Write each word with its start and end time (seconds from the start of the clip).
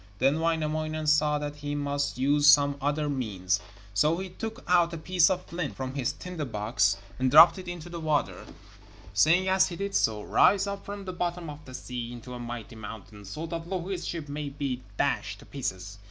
Then 0.17 0.39
Wainamoinen 0.39 1.05
saw 1.05 1.37
that 1.37 1.57
he 1.57 1.75
must 1.75 2.17
use 2.17 2.47
some 2.47 2.75
other 2.81 3.07
means, 3.07 3.59
so 3.93 4.17
he 4.17 4.29
took 4.31 4.63
out 4.67 4.91
a 4.95 4.97
piece 4.97 5.29
of 5.29 5.45
flint 5.45 5.75
from 5.75 5.93
his 5.93 6.11
tinder 6.11 6.43
box 6.43 6.97
and 7.19 7.29
dropped 7.29 7.59
it 7.59 7.67
into 7.67 7.87
the 7.87 7.99
water, 7.99 8.47
saying 9.13 9.47
as 9.47 9.67
he 9.67 9.75
did 9.75 9.93
so: 9.93 10.23
'Rise 10.23 10.65
up 10.65 10.83
from 10.87 11.05
the 11.05 11.13
bottom 11.13 11.51
of 11.51 11.63
the 11.65 11.75
sea 11.75 12.11
into 12.11 12.33
a 12.33 12.39
mighty 12.39 12.75
mountain, 12.75 13.25
so 13.25 13.45
that 13.45 13.69
Louhi's 13.69 14.07
ship 14.07 14.27
may 14.27 14.49
be 14.49 14.81
dashed 14.97 15.37
to 15.37 15.45
pieces.' 15.45 15.99